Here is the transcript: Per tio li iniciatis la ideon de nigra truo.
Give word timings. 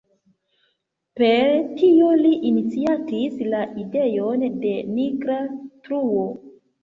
Per 1.19 1.49
tio 1.81 2.07
li 2.21 2.31
iniciatis 2.51 3.37
la 3.53 3.61
ideon 3.83 4.47
de 4.65 4.71
nigra 4.95 5.37
truo. 5.89 6.25